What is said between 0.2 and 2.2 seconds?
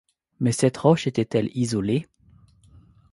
Mais cette roche était-elle isolée?